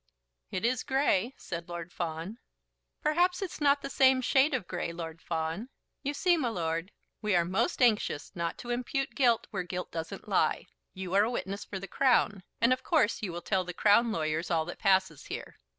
"It 0.49 0.65
is 0.65 0.81
grey," 0.81 1.35
said 1.37 1.69
Lord 1.69 1.93
Fawn. 1.93 2.39
"Perhaps 3.03 3.43
it's 3.43 3.61
not 3.61 3.83
the 3.83 3.89
same 3.91 4.19
shade 4.19 4.55
of 4.55 4.67
grey, 4.67 4.91
Lord 4.91 5.21
Fawn. 5.21 5.69
You 6.01 6.15
see, 6.15 6.37
my 6.37 6.49
lord, 6.49 6.91
we 7.21 7.35
are 7.35 7.45
most 7.45 7.83
anxious 7.83 8.35
not 8.35 8.57
to 8.57 8.71
impute 8.71 9.13
guilt 9.13 9.45
where 9.51 9.61
guilt 9.61 9.91
doesn't 9.91 10.27
lie. 10.27 10.65
You 10.95 11.13
are 11.13 11.23
a 11.25 11.29
witness 11.29 11.63
for 11.65 11.77
the 11.77 11.87
Crown, 11.87 12.41
and, 12.59 12.73
of 12.73 12.81
course, 12.81 13.21
you 13.21 13.31
will 13.31 13.43
tell 13.43 13.63
the 13.63 13.75
Crown 13.75 14.11
lawyers 14.11 14.49
all 14.49 14.65
that 14.65 14.79
passes 14.79 15.25
here. 15.25 15.59